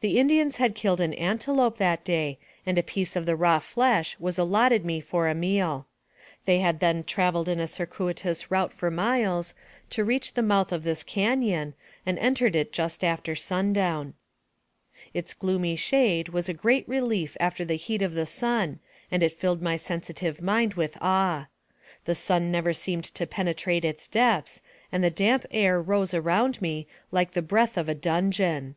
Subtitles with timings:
[0.00, 4.14] The Indians had killed an antelope that day, and a piece of the raw flesh
[4.20, 5.86] was allotted me for a meal.
[6.44, 9.54] They had then traveled in a circuitous route for miles,
[9.88, 11.72] to reach the mouth of this caflon,
[12.04, 14.12] and entered it just after sundown.
[15.14, 18.80] Its gloomy shade was a great relief after the heat of the sun,
[19.10, 21.46] and it filled my sensitive mind with awe.
[22.04, 24.60] The sun never seemed to penetrate its depths,
[24.92, 28.74] and the damp air rose around me like the breath of a dungeon.